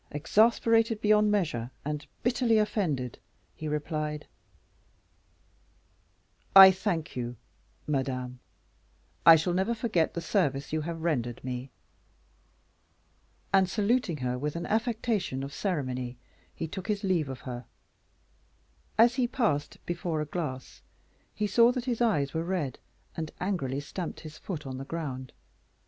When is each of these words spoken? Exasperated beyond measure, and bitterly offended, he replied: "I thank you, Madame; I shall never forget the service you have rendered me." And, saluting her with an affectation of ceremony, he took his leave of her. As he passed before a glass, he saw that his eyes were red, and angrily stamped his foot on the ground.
Exasperated 0.09 0.99
beyond 0.99 1.29
measure, 1.29 1.69
and 1.85 2.07
bitterly 2.23 2.57
offended, 2.57 3.19
he 3.55 3.67
replied: 3.67 4.25
"I 6.55 6.71
thank 6.71 7.15
you, 7.15 7.35
Madame; 7.85 8.39
I 9.27 9.35
shall 9.35 9.53
never 9.53 9.75
forget 9.75 10.15
the 10.15 10.19
service 10.19 10.73
you 10.73 10.81
have 10.81 11.03
rendered 11.03 11.43
me." 11.43 11.69
And, 13.53 13.69
saluting 13.69 14.17
her 14.25 14.39
with 14.39 14.55
an 14.55 14.65
affectation 14.65 15.43
of 15.43 15.53
ceremony, 15.53 16.17
he 16.55 16.67
took 16.67 16.87
his 16.87 17.03
leave 17.03 17.29
of 17.29 17.41
her. 17.41 17.65
As 18.97 19.17
he 19.17 19.27
passed 19.27 19.77
before 19.85 20.19
a 20.19 20.25
glass, 20.25 20.81
he 21.31 21.45
saw 21.45 21.71
that 21.73 21.85
his 21.85 22.01
eyes 22.01 22.33
were 22.33 22.43
red, 22.43 22.79
and 23.15 23.29
angrily 23.39 23.79
stamped 23.81 24.21
his 24.21 24.39
foot 24.39 24.65
on 24.65 24.79
the 24.79 24.83
ground. 24.85 25.31